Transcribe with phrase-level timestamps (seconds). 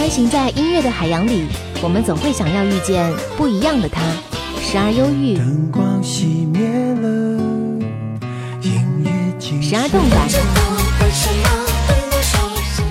[0.00, 1.44] 穿行在音乐的海洋里，
[1.82, 4.00] 我们总会想要遇见不一样的他，
[4.58, 6.66] 时而忧郁，灯光熄灭
[7.02, 7.38] 了，
[8.62, 10.26] 音乐静时而动感，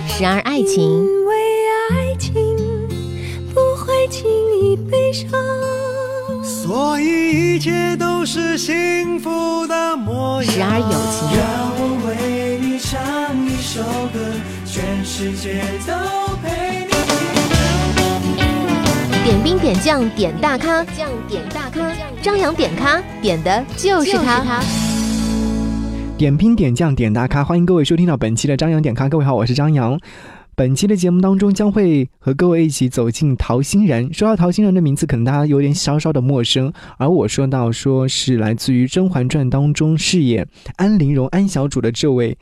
[0.08, 1.34] 时而爱情，因为
[1.90, 2.32] 爱情
[3.56, 4.30] 不会轻
[4.62, 5.28] 易悲伤。
[6.44, 10.54] 所以一切都是幸福的模样。
[10.54, 13.82] 时而友情，让我为你唱一首
[14.14, 14.20] 歌，
[14.64, 15.94] 全世界都
[16.44, 16.99] 陪你。
[19.30, 24.60] 点兵点将点大咖，将点大咖，张扬点咖点的就是他。
[26.18, 29.08] 点兵点将点大咖，欢迎各位收听到本期的张扬点咖。
[29.08, 30.00] 各位好，我是张扬。
[30.56, 34.12] 本期的节目当中将会和各位一起走进陶欣然。
[34.12, 36.74] 说到陶欣然的名字，可能大家有点稍稍的陌生。
[36.98, 42.36] 而我说到说是来自于《甄嬛传》当中饰演安陵容安小主的这位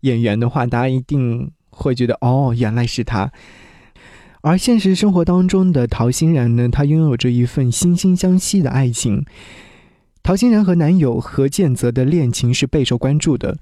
[0.00, 3.30] 演员的话，大家一定会觉得哦，原来是他。
[4.42, 9.24] 而现实生活当中的陶欣然呢，她拥有着一份惺惺相惜的爱情。
[10.24, 13.58] 陶欣然和男友何建泽的恋情是备受关注的，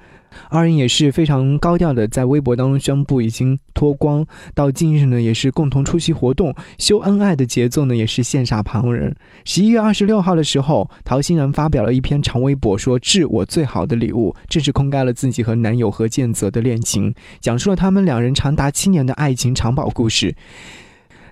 [0.50, 4.26] 二人也是非常高调的在微博当中宣布已经脱光。
[4.54, 9.16] 到近日呢，也是共同出席活动，秀恩爱的节奏呢也是羡煞旁人。
[9.46, 20.36] 十一月二十六号的时候，陶欣然发表了一篇长微博，说致我最好的礼物，正式公开了自己和男友何建泽的恋情，讲述了他们两人长达七年的爱情长跑故事。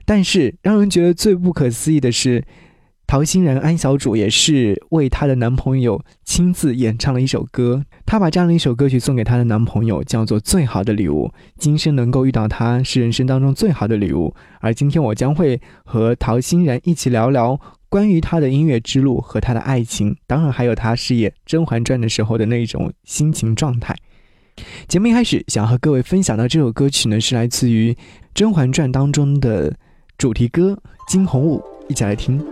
[0.06, 2.42] 但是让人觉得最不可思议的是。
[3.08, 11.26] 陶欣然安小主也是为她的男朋友亲自演唱了一首歌，她把这样的一首歌曲送给她的男朋友，叫做《最好的礼物》。
[11.56, 14.34] 今生能够遇到他是人生当中最好的礼物。
[14.60, 23.96] 而今天我将会和陶欣然一起聊聊关于她的音乐之路和她的爱情，当然还有她饰演《甄嬛传》的时候的那种心情状态。
[24.86, 27.92] 节目一开始想要和各位分享的这首歌曲呢，是来自于
[28.34, 29.74] 《甄嬛传》当中的
[30.18, 30.78] 主题歌
[31.10, 32.44] 《惊鸿舞》，一起来听。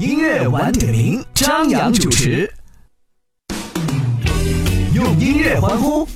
[0.00, 2.50] 音乐晚点名，张扬主持。
[4.94, 6.08] 用音乐欢呼，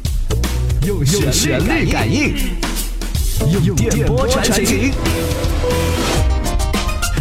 [0.86, 2.34] 用旋律感应，
[3.62, 4.90] 用电波传情。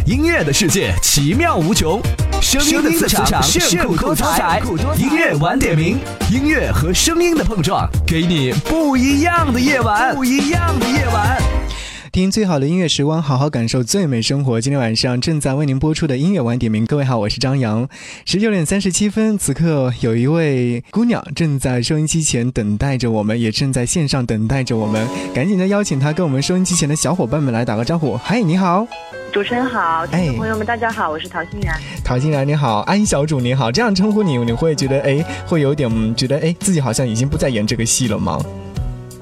[0.05, 2.01] 音乐的世界奇妙无穷，
[2.41, 4.61] 声音的磁场炫酷多彩。
[4.97, 5.99] 音乐晚点名，
[6.31, 10.15] 音乐和声音的碰撞，给你不一样的夜晚。
[10.15, 11.37] 不一样的夜晚。
[12.13, 14.61] 听最好的音乐时光，好好感受最美生活。
[14.61, 17.89] 今天晚上正在为您播出的音乐晚点名，各位好，我是张扬。
[18.23, 25.07] 十九点三十七分，此刻有一位姑娘正在收音机前等待着我们，也正在线上等待着我们。
[25.33, 28.15] 赶紧的邀请她跟我们收音机前的小伙伴们来打个招呼。
[28.17, 28.85] 嗨，你好，
[29.33, 31.75] 主持人好，听众朋友们大家好，我是陶欣然。
[32.05, 38.39] 陶欣然你好，安小主你好，这样称呼你，你会觉得哎，会有点觉得哎，自己好像已经不再演这个戏了吗？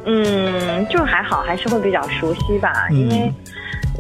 [0.05, 3.33] 嗯，就还好，还是会比较熟悉吧，因为。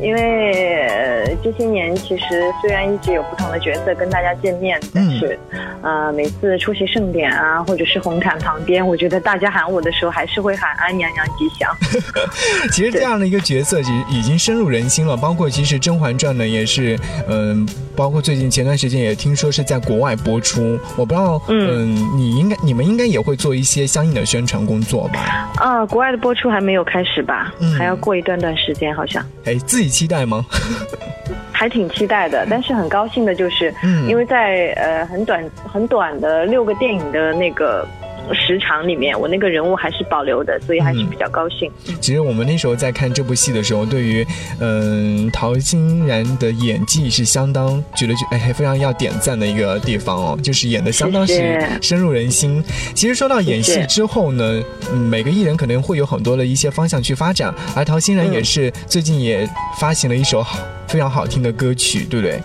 [0.01, 2.25] 因为呃这些年其实
[2.61, 5.39] 虽然一直有不同的角色跟大家见面，但是，
[5.81, 11.71] 呃每次出席盛典啊，或者是红毯旁边，我觉得大家喊我的时候，还是会喊安娘娘吉祥。
[12.71, 15.15] 其实这样的一个角色，其实已经深入人心了。
[15.15, 20.79] 包括其实《甄嬛传》呢，也是嗯，包括最近前段时间也听说是在国外播出。
[20.95, 25.51] 我不知道，嗯，你应该你们应该也会做一些相应的宣传工作吧？
[25.57, 27.53] 啊，国外的播出还没有开始吧？
[27.59, 29.23] 嗯，还要过一段段时间，好像。
[29.45, 29.90] 哎，自己。
[29.91, 30.43] 期待吗？
[31.51, 33.71] 还挺期待的，但是很高兴的就是，
[34.07, 37.87] 因为在呃很短很短的六个电影的那个。
[38.33, 41.71] 时长里面，我那个人物还是保留的，所以还是比较高兴。
[41.99, 44.25] 其实我们那时候在看这部戏的时候，对于
[44.59, 52.63] 嗯陶欣然的演技是相当觉得就哎非常要点赞的一个地方哦，就是演的相当是深入人心。
[52.93, 54.63] 其实说到演戏之后呢，
[55.09, 59.47] 每个艺人可能会有很多的一些方向去发展，而陶欣然也是最近也
[59.79, 62.41] 发行了一首好非常好听的歌曲，对不对？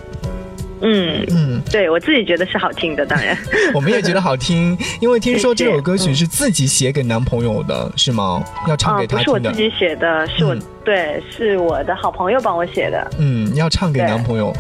[0.81, 3.37] 嗯嗯，对我自己觉得是好听的，当然，
[3.75, 8.43] 我们也觉得好听，因为听说这首歌曲是自己写给男朋友的，是吗？
[8.69, 9.40] 要唱给他听的。
[9.40, 13.11] 不是我自己写的，是我对，是我的好朋友帮我写的。
[13.19, 14.55] 嗯，要唱给男朋友，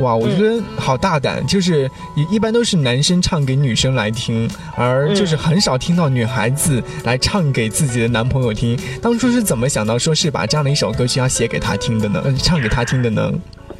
[0.00, 8.78] 哇，我觉得好大胆，就是一一般都是男生唱给女生来听，而就是很少听到女孩子来唱给自己的男朋友听。
[9.00, 12.22] 当初是怎么想到说是把这样的一首歌曲要写给他听的呢？
[12.38, 13.32] 唱给他听的呢？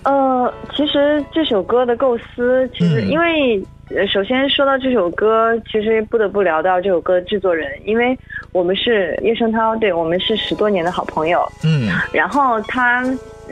[0.05, 3.63] 呃，其实这首歌的构思，其实因为，
[4.07, 8.19] 首先说到这首歌，其实不得不聊到这首歌的制作人，因为
[8.53, 13.05] 我们是叶圣涛，对我们是十多年的好朋友，嗯，然后他。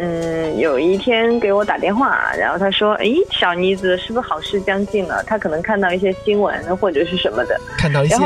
[0.02, 5.22] 嗯，有一天给我打电话，然后他说：“哎，小妮子，是不是好事将近了？
[5.26, 8.16] 他可能看到一些新闻或者是什么的，看到一些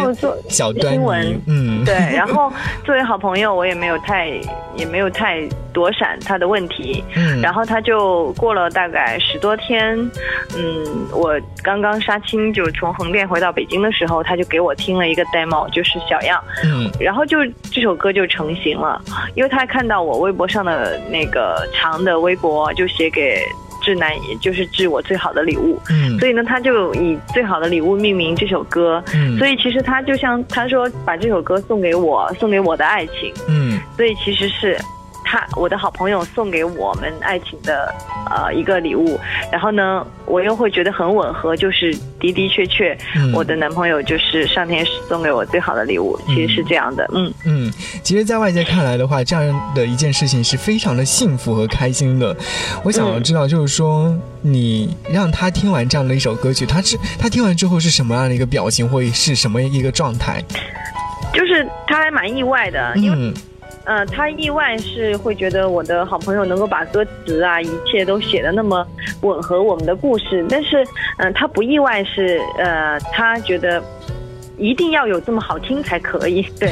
[0.49, 1.95] 小新闻，嗯， 对。
[1.95, 2.53] 然后
[2.85, 4.29] 作为好朋友，我也没有太
[4.77, 7.03] 也没有太躲闪他的问题。
[7.17, 9.99] 嗯，然后他就过了大概十多天，
[10.57, 11.35] 嗯，我
[11.65, 17.39] 刚刚杀青就从横店回到北京的时候，他就给我听了一个 demo，就是小样，嗯，然后就
[17.73, 19.01] 这首歌就成型了，
[19.35, 21.65] 因为他看到我微博上的那个。
[21.73, 23.41] 长的微博就写给
[23.83, 25.81] 志南，也就是致我最好的礼物。
[25.89, 29.03] 嗯，所以呢，他就以最好的礼物命名这首歌。
[29.15, 33.33] 嗯，所以其实他就像他说，把这首歌送给我，送给我的爱情。
[33.49, 34.79] 嗯，所以其实是。
[35.35, 37.93] 他我的好朋友送给我们爱情的
[38.31, 39.19] 呃一个礼物，
[39.51, 42.97] 然后呢，我又会觉得很吻合，就是的的确确，
[43.35, 47.73] 我的男朋友就是上天送给我最好的礼物，其实是这样的，嗯嗯，
[48.05, 52.37] 其实，在外界看来的话，这样的一件事情是非常的幸福和开心的。
[52.85, 60.41] 我想知道，就是说，你让他听完这样的一首歌曲，他是他听完之后是什么样的一个表情，会是什么一个状态？
[61.33, 63.35] 就是他还蛮意外的，因为。
[63.85, 68.87] 呃，他意外是会觉得我的好朋友能够把歌词啊，一切都写的那么
[69.23, 70.85] 吻合我们的故事，但是，
[71.19, 73.83] 嗯，他不意外是，呃，他觉得。
[74.57, 76.71] 一定要有这么好听才可以， 对，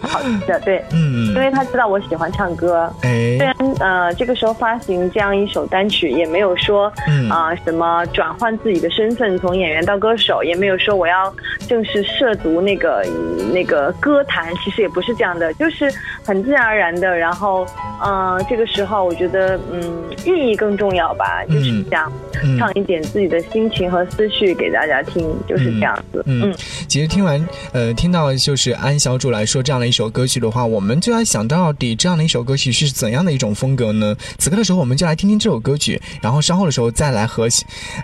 [0.00, 6.92] 好听的，对， 嗯，因为他知道我喜欢唱歌，哎，虽然呃这个时候发行这样一首单曲，也没有说，
[7.30, 11.34] 啊什么转换自己的身份从演员到歌手，也没有说我要
[11.66, 13.04] 正式涉足那个
[13.52, 15.90] 那个歌坛，其实也不是这样的，就是
[16.24, 17.66] 很自然而然的，然后，
[18.04, 22.12] 嗯，这个时候我觉得，嗯，意义更重要吧，就是想
[22.58, 26.54] 唱一点自己的心情和思绪给大家听，就是这样子，嗯。
[26.98, 34.16] 其实听完，呃，听到就是安小主来说这样的一首歌曲的话，我们就要想到底这样的一首歌曲是怎样的一种风格呢？
[34.36, 37.46] 此刻的时候，我们就来听听这首歌曲，然后稍后的时候再来和，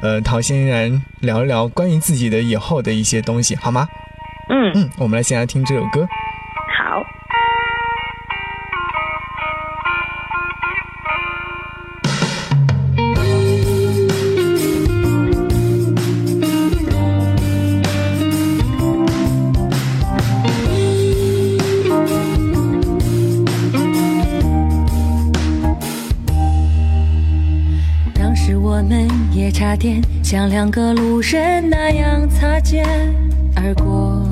[0.01, 3.89] 呃，陶欣然聊一聊关于自己的以后的一些东西，好吗？
[4.49, 6.07] 嗯嗯，我们来先来听这首歌。
[30.55, 32.87] 两个路人那样擦肩
[33.57, 34.23] 而过。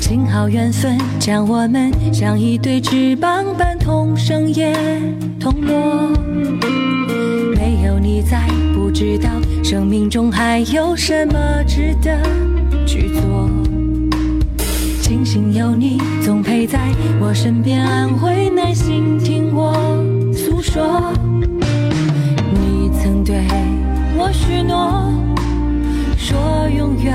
[0.00, 4.72] 幸好缘分将我们像一对翅膀般同生也
[5.40, 6.12] 同落。
[7.56, 9.28] 没有你在，不知道
[9.64, 11.34] 生命中还有什么
[11.66, 12.16] 值得
[12.86, 13.50] 去做。
[15.02, 16.78] 庆幸有你总陪在
[17.20, 19.74] 我身边，安慰耐心听我
[20.32, 21.12] 诉说。
[22.52, 23.44] 你曾对
[24.26, 25.12] 我许诺，
[26.16, 27.14] 说永远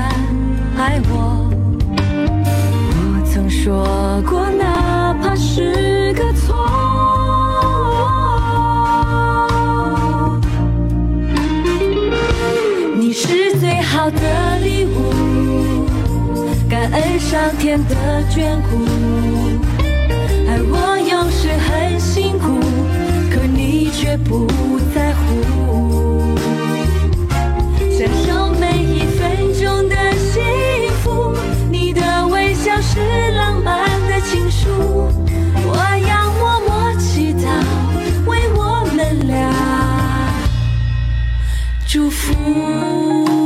[0.78, 1.50] 爱我。
[1.96, 6.54] 我曾说过，哪怕是个错。
[12.96, 15.10] 你是最好的礼物，
[16.68, 18.86] 感恩上天的眷顾。
[20.46, 22.60] 而我有时很辛苦，
[23.32, 24.46] 可你却不
[24.94, 26.09] 在乎。
[28.00, 30.42] 享受每一分钟的幸
[31.02, 31.36] 福，
[31.70, 32.98] 你的微笑是
[33.32, 34.70] 浪漫的情书。
[35.66, 35.76] 我
[36.08, 37.50] 要默默祈祷，
[38.24, 39.52] 为我们俩
[41.86, 43.39] 祝福。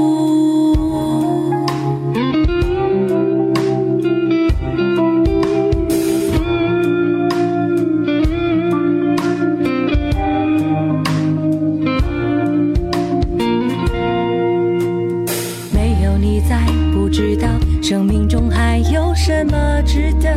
[18.75, 20.37] 还有什么值得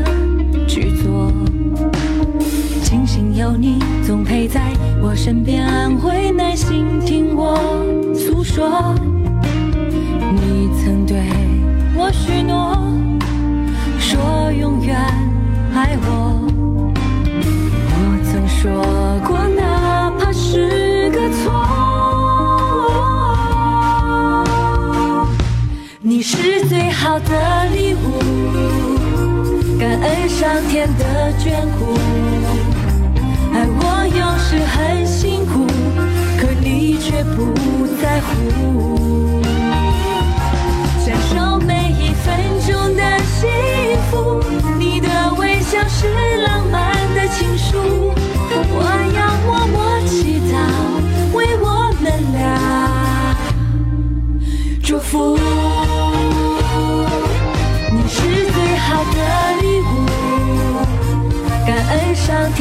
[0.67, 1.33] 去做。
[2.83, 4.61] 庆幸有你总陪在
[5.01, 7.57] 我身边，安慰耐心听我
[8.13, 8.93] 诉说。
[10.35, 11.17] 你曾对
[11.95, 12.77] 我许诺，
[13.97, 14.95] 说永远
[15.73, 16.39] 爱我。
[17.89, 21.65] 我曾说过，哪怕是个错。
[25.99, 27.65] 你是最好的，
[30.07, 31.93] 爱上天的眷顾。
[33.53, 35.67] 爱我有时很辛苦，
[36.39, 37.53] 可你却不
[38.01, 38.96] 在乎。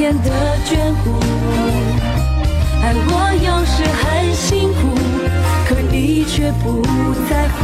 [0.07, 0.31] 天的
[0.65, 0.71] 眷
[1.03, 1.19] 顾。
[2.81, 3.11] 爱我
[3.43, 4.79] 有时很辛苦，
[5.67, 6.81] 可你却不
[7.29, 7.56] 在乎。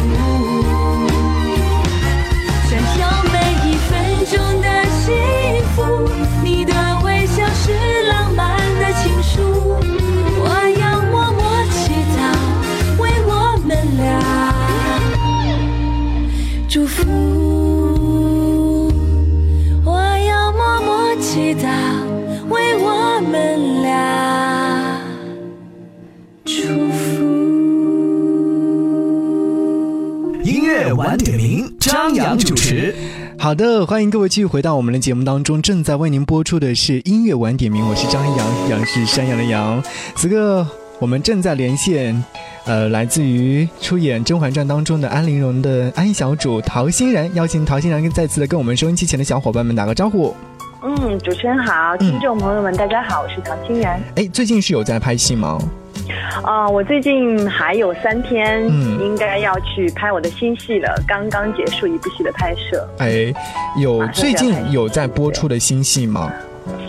[32.37, 32.93] 主持。
[33.37, 39.83] 好的，欢迎各位继续回到我们的节目当中，正在为您播出的是音乐晚点名，我是张扬，杨是山羊的羊。
[40.15, 40.65] 此刻
[40.99, 42.23] 我们正在连线，
[42.65, 50.33] 呃，来自于出演《甄嬛传》当中的安陵容的安小主陶欣然，邀请陶欣然再次的跟我们收音机前的小伙伴们打个招呼。
[50.83, 54.01] 嗯，主持人好，听众朋友们，大家好，我是陶欣然。
[54.15, 55.57] 哎，最近是有在拍戏吗？
[56.43, 62.87] 啊、我最近还有三天，嗯应该要去拍我的新戏了，刚刚结束一部戏的拍摄。
[62.99, 63.33] 哎，
[63.81, 66.31] 有最近有在播出的新戏吗？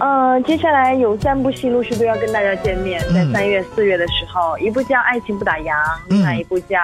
[0.00, 5.64] 呃，接下来有三部戏陆续都要跟大家见面，在嗯三月、四月的时候，一部叫《爱情不打烊》，
[6.10, 6.78] 嗯另外一部叫《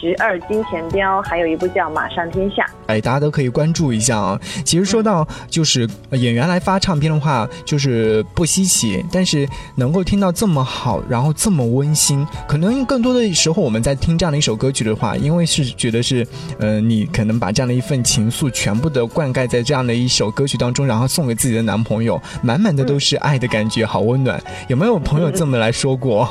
[0.00, 2.62] 十二金钱镖》，还有一部叫《马上天下》。
[2.86, 4.40] 哎，大家都可以关注一下啊。
[4.64, 16.26] 其实说到就是呃演员来发唱片的话，就是不稀奇，但是能够听到这么好，然后这么温馨，可能更多的时候我们在听这样的一首歌曲的话，因为是觉得是，
[16.58, 24.40] 呃，你可能把这样的一份情愫全部的灌溉在这样的一首歌曲当中，然后送给自己的男朋友，满满的都是爱的感觉，好温暖。
[24.68, 26.28] 有没有朋友这么来说过？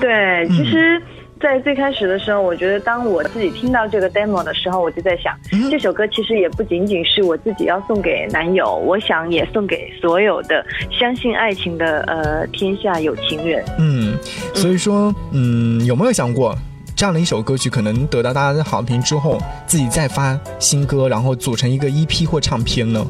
[0.00, 1.02] 对，嗯其实，
[1.40, 13.64] 在最开始的时候，我觉得当我自己听到这个 demo 的时候，我就在想，嗯这首歌其实也不仅仅是我自己要送给男友，我想也送给所有的相信爱情的呃天下有情人。
[13.78, 14.18] 嗯，
[14.54, 16.54] 所以说，嗯，有没有想过？
[16.94, 23.02] 这样的一首歌曲可能得到大家的好评之后，自己再发新歌，然后组成一个 EP 或唱片呢？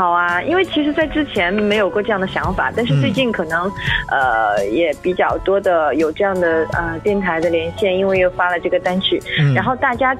[0.00, 3.70] 好啊，因为其实，在之前没有过这样的想法，但是最近可能，
[4.10, 9.20] 呃，也比较多的有这样的呃电台的连线，因为又发了这个单曲，
[9.54, 10.16] 然后大家。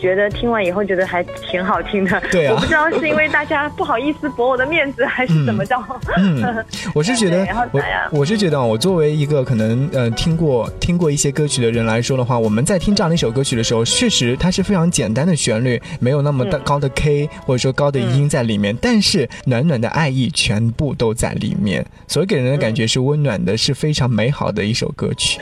[0.00, 5.76] 觉得听完以后觉得还挺好听的，对啊，我不知道是因为大家不好意思驳我的面子，还是怎么着。
[6.16, 6.64] 嗯，
[6.94, 7.82] 我是觉得，我
[8.20, 25.40] 我是觉得，我作为一个可能呃听过听过一些歌曲的人来说的话，我们在听这样的一首歌曲的时候，确实它是非常简单的旋律，没有那么的高的 K 或者说高的音在里面，但是暖暖的爱意全部都在里面，所以给人的感觉是温暖的，是非常美好的一首歌曲。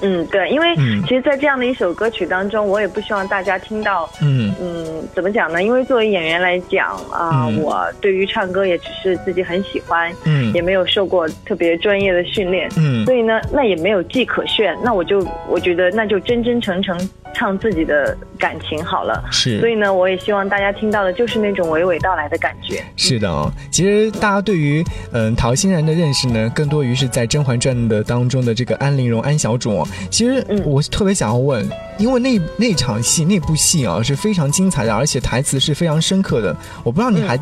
[0.00, 0.74] 嗯，对，因为
[1.06, 5.62] 其实，在这样的一首歌曲当中，我也不希望大家听到，嗯嗯，怎么讲呢？
[5.62, 16.98] 因为作为演员来讲啊，我对于唱歌也只是自己很喜欢，嗯，也没有受过特别专业的训练，嗯，所以呢，那也没有技可炫，那我就我觉得那就真真诚诚。
[17.34, 22.82] 唱自己的感情好了，是，所以呢，我也希望大家听到的就是那种娓娓道来的感觉。
[22.96, 29.86] 是的哦，其实大家对于嗯陶欣然的认识呢，更多于是在《甄嬛传》的当中的这个安陵容安小主。
[30.10, 31.68] 其实我特别想要问，
[31.98, 36.54] 因为那那场戏那部戏啊是非常精彩的，而且台词是非常深刻的。
[36.82, 37.38] 我不知道你还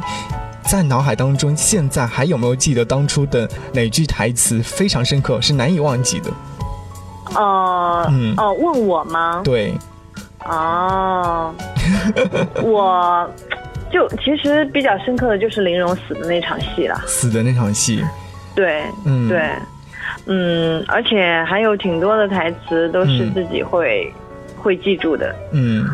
[0.62, 6.30] 在脑海当中，现在还有没有记得当初的哪句台词非常深刻，是难以忘记的？
[7.34, 9.42] 哦，哦，问我吗？
[9.44, 9.74] 对，
[10.44, 11.52] 哦，
[12.62, 13.28] 我
[13.92, 17.00] 就其实比较深刻的就是玲珑死的那场戏了。
[17.06, 18.04] 死的那场戏，
[18.54, 19.50] 对，嗯，对，
[20.26, 24.12] 嗯，而且还有挺多的台词都是自己会
[24.56, 25.34] 会记住的。
[25.52, 25.84] 嗯，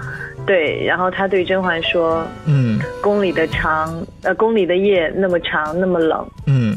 [0.47, 6.77] 对，然后他对甄嬛说：“嗯，宫里的长，呃，宫里的夜那么长，那么冷。”嗯，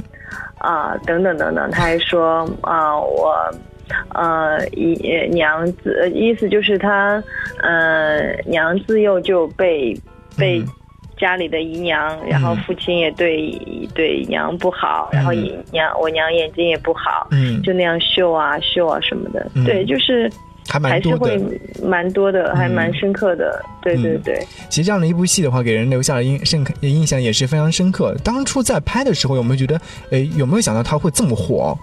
[0.59, 3.35] 啊，等等等等，他还说：“啊，我。”
[4.15, 4.95] 呃，姨
[5.29, 7.23] 娘子意思就是他，
[7.61, 9.95] 呃，娘自幼就被
[10.35, 10.59] 被
[11.17, 13.51] 家里的姨娘，然后父亲也对
[13.93, 20.29] 对娘不好，然后姨娘我娘眼睛也不好，嗯，就那样秀啊秀啊什么的，对，就是
[20.67, 21.39] 还是会
[21.83, 24.45] 蛮多的，还蛮深刻的，对对对。
[24.69, 28.15] 其实这样的一部戏的话，给人留下了印深刻印象也是非常深刻。
[28.23, 29.79] 当初在拍的时候，有没有觉得，
[30.11, 31.77] 哎，有没有想到他会这么火？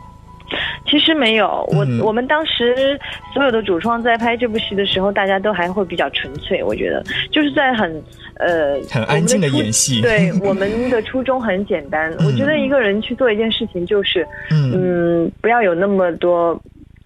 [0.92, 3.00] 其实没有，我我们当时
[3.32, 6.62] 所有的主创在拍这部戏的时候，大家都还会比较纯粹。
[6.62, 7.90] 我觉得就是在很
[8.36, 10.02] 呃很安静的演戏。
[10.02, 12.12] 对， 我们的初衷很简单。
[12.26, 16.60] 我觉得一个人去做一件事情，就是嗯，不要有那么多。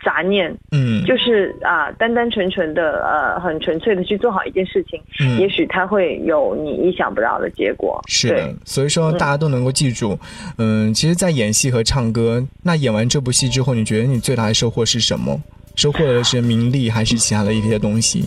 [0.06, 8.00] 杂念，嗯，就是啊，单单纯纯的，呃，很纯粹的去做好一件事情，嗯，也许它会有你意想不到的结果。
[8.06, 10.16] 是的，所以说大家都能够记住，
[10.58, 15.42] 嗯，其实，在演戏和唱歌，那演完这部戏之后，你觉得你最大的收获是什么？
[15.74, 18.24] 收获的是名利，还是其他的一些东西？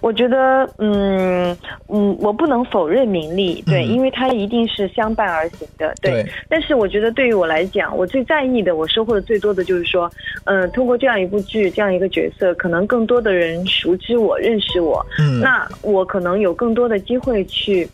[0.00, 1.56] 我觉得，嗯
[1.88, 6.24] 嗯，我不能否认名利，对，因为它一定是相伴而行的，对。
[6.48, 10.10] 但是我觉得对于我来讲，我最在意的，我收获的最多的就是说，
[10.44, 17.88] 嗯，通过这样一部剧，这样一个角色，可能更多的人熟知我、认识我，嗯，那我可能有更多的机会去。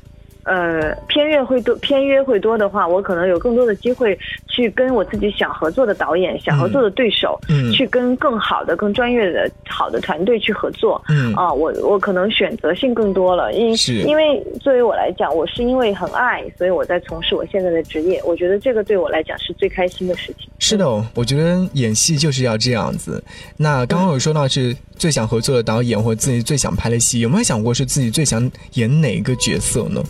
[0.46, 4.16] 呃，片约会多，片约会多的话，我可能有更多的机会
[4.48, 11.34] 去跟我自己想合作的导演、想合作的对手，嗯，去跟更好的、更专业的好的团队去合作，嗯。
[11.34, 13.74] 啊，我我可能选择性更多了，因
[14.06, 20.48] 因为作为我来讲，我是因为很爱，所以我在从事我现在的职业，我觉得这个对我来讲是最开心的事情。
[20.60, 23.22] 是的，我觉得演戏就是要这样子。
[23.56, 30.02] 那刚刚有说到是最想合作的导演或自己最想拍的戏，有没有想过是自己最想演哪个角色呢？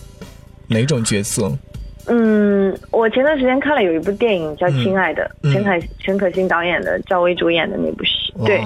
[0.67, 1.51] 哪种角色？
[2.09, 8.33] 嗯，我前段时间看了有一部电影叫《亲爱的》，陈凯陈可辛导演的，赵薇主演的那部戏。
[8.45, 8.61] 对，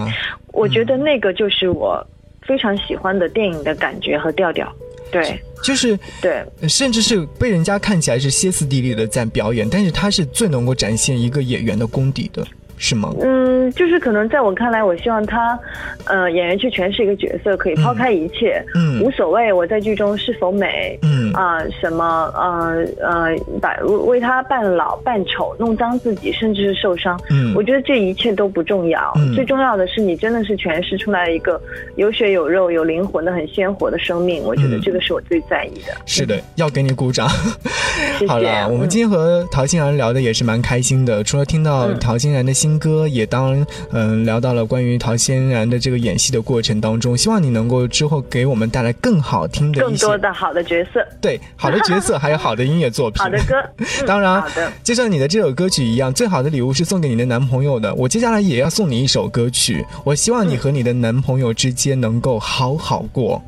[0.54, 2.06] 我觉得那个就是我
[2.44, 4.72] 非常喜欢的电影的感觉和调调。
[5.12, 12.46] 对，就是对，甚至是被人家看起来是歇斯底里的在表演，但是他是最能够展现一个演员的功底的。
[12.84, 13.14] 是吗？
[13.22, 15.58] 嗯，就是可能在我看来，我希望他，
[16.06, 23.76] 呃，演员去诠释一个角色，可以抛开一切，嗯，无所谓我在剧中是否美，嗯啊，什么呃呃，把
[24.08, 31.62] 为他扮老扮丑，弄脏自己，甚至是受伤，嗯，我觉得这一切都不重要，最重要的是你真的是诠释出来一个
[31.98, 35.94] 有血有肉、有灵魂的很鲜活的生命，我觉得这个是我最在意的。
[36.08, 37.30] 是的，要给你鼓掌。
[38.28, 42.71] 好了，我们今天和陶欣然聊的也是蛮开心的，除了听到陶欣然的新。
[42.80, 51.06] 歌也当嗯聊到了关于陶欣然的这个演戏的过程当中，希望你能够之后给我们带来更好听的、更多的好的角色。
[51.20, 53.56] 对，好的角色还有好的音乐作品， 好的歌。
[54.08, 54.44] 当然，
[54.84, 57.94] 就像你的这首歌曲一样，最好的礼物是送给你的男朋友的。
[57.96, 63.42] 我接下来也要送你一首歌曲，我希望你和你的男朋友之间能够好好过。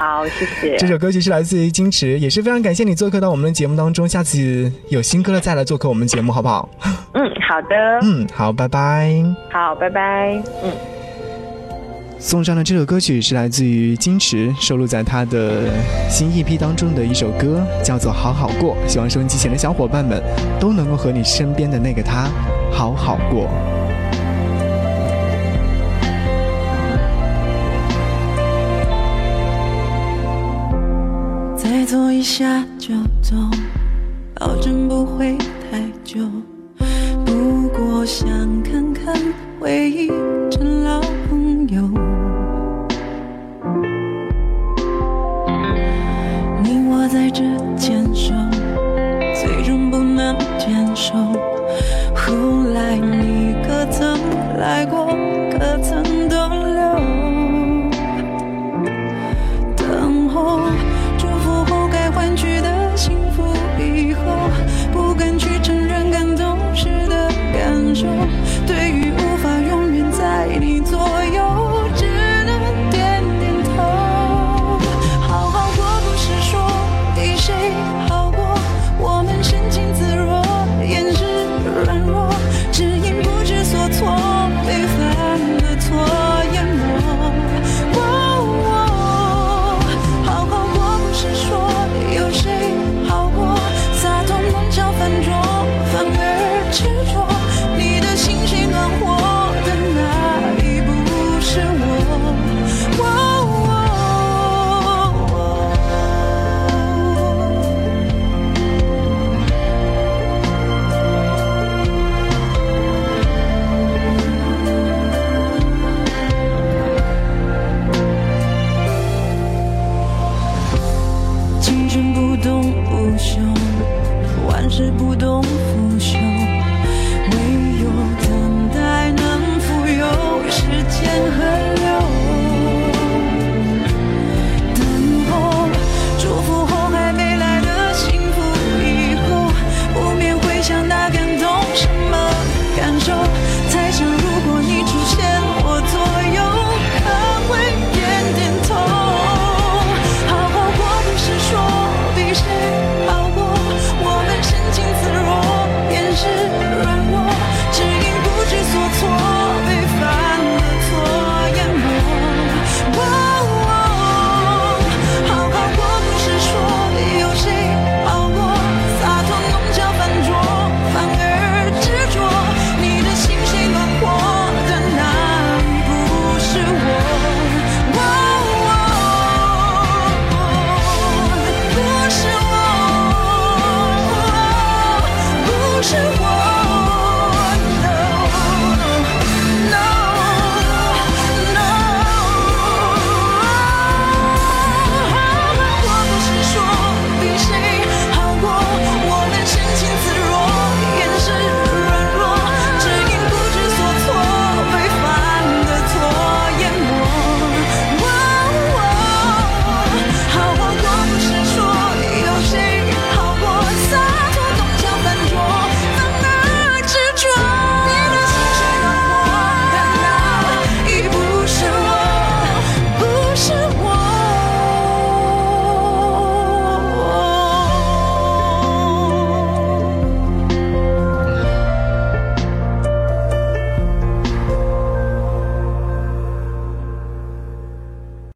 [0.00, 0.78] 好，谢谢。
[0.78, 4.08] 这首歌曲是来自于金池，也是非常感谢你做客到我们的节目当中。
[4.08, 6.66] 下次有新歌了再来做客我们节目，好不好？
[7.12, 7.76] 嗯，好的。
[8.02, 9.22] 嗯，好，拜拜。
[9.52, 10.42] 好，拜拜。
[10.64, 10.72] 嗯。
[12.18, 15.64] 送上的这首歌曲是来自于金池，收录在他的
[16.08, 18.74] 新 EP 当中的一首歌，叫做《好好过》。
[18.88, 20.22] 希望收音机前的小伙伴们
[20.58, 22.26] 都能够和你身边的那个他
[22.72, 23.50] 好好过。
[32.20, 33.34] 一下就走，
[34.34, 35.38] 保证不会
[35.70, 36.20] 太久。
[37.24, 38.28] 不过想
[38.62, 39.16] 看看
[39.58, 40.08] 回忆
[40.50, 41.80] 成老朋友。
[46.62, 47.42] 你我在这
[47.74, 48.34] 牵手，
[49.34, 51.14] 最终不能坚守。
[52.14, 52.34] 后
[52.74, 54.20] 来你可曾
[54.58, 55.06] 来过？
[55.58, 56.36] 可曾逗